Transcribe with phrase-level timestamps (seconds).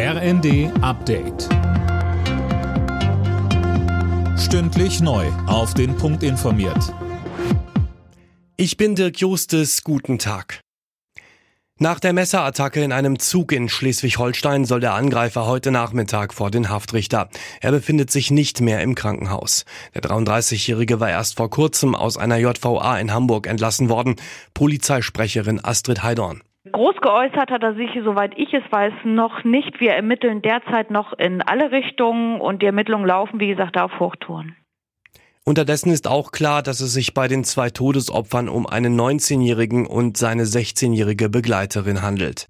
[0.00, 1.48] RND Update.
[4.38, 5.26] Stündlich neu.
[5.48, 6.94] Auf den Punkt informiert.
[8.56, 9.82] Ich bin Dirk Justes.
[9.82, 10.60] Guten Tag.
[11.80, 16.68] Nach der Messerattacke in einem Zug in Schleswig-Holstein soll der Angreifer heute Nachmittag vor den
[16.68, 17.28] Haftrichter.
[17.60, 19.64] Er befindet sich nicht mehr im Krankenhaus.
[19.96, 24.14] Der 33-Jährige war erst vor kurzem aus einer JVA in Hamburg entlassen worden.
[24.54, 26.44] Polizeisprecherin Astrid Heidorn.
[26.72, 29.80] Groß geäußert hat er sich, soweit ich es weiß, noch nicht.
[29.80, 34.56] Wir ermitteln derzeit noch in alle Richtungen und die Ermittlungen laufen, wie gesagt, auf Hochtouren.
[35.44, 40.18] Unterdessen ist auch klar, dass es sich bei den zwei Todesopfern um einen 19-jährigen und
[40.18, 42.48] seine 16-jährige Begleiterin handelt.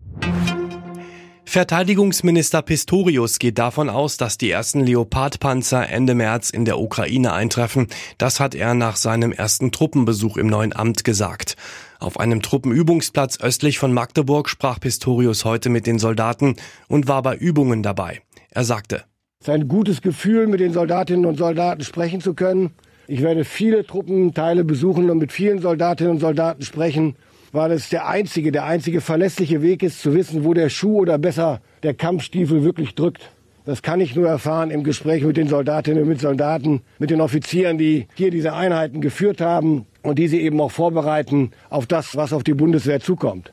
[1.48, 7.86] Verteidigungsminister Pistorius geht davon aus, dass die ersten Leopardpanzer Ende März in der Ukraine eintreffen.
[8.18, 11.56] Das hat er nach seinem ersten Truppenbesuch im neuen Amt gesagt.
[12.00, 17.34] Auf einem Truppenübungsplatz östlich von Magdeburg sprach Pistorius heute mit den Soldaten und war bei
[17.34, 18.20] Übungen dabei.
[18.50, 19.04] Er sagte,
[19.40, 22.72] es ist ein gutes Gefühl, mit den Soldatinnen und Soldaten sprechen zu können.
[23.06, 27.16] Ich werde viele Truppenteile besuchen und mit vielen Soldatinnen und Soldaten sprechen,
[27.52, 31.18] weil es der einzige, der einzige verlässliche Weg ist, zu wissen, wo der Schuh oder
[31.18, 33.30] besser der Kampfstiefel wirklich drückt.
[33.64, 37.20] Das kann ich nur erfahren im Gespräch mit den Soldatinnen und mit Soldaten, mit den
[37.20, 42.16] Offizieren, die hier diese Einheiten geführt haben und die sie eben auch vorbereiten auf das,
[42.16, 43.52] was auf die Bundeswehr zukommt.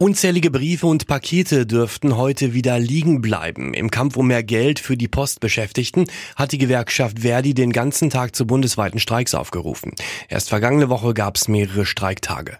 [0.00, 3.74] Unzählige Briefe und Pakete dürften heute wieder liegen bleiben.
[3.74, 6.04] Im Kampf um mehr Geld für die Postbeschäftigten
[6.36, 9.92] hat die Gewerkschaft Verdi den ganzen Tag zu bundesweiten Streiks aufgerufen.
[10.28, 12.58] Erst vergangene Woche gab es mehrere Streiktage.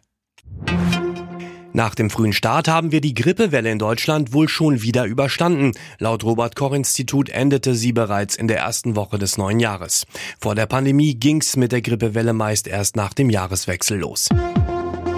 [1.72, 5.74] Nach dem frühen Start haben wir die Grippewelle in Deutschland wohl schon wieder überstanden.
[6.00, 10.06] Laut Robert Koch Institut endete sie bereits in der ersten Woche des neuen Jahres.
[10.40, 14.28] Vor der Pandemie ging's mit der Grippewelle meist erst nach dem Jahreswechsel los.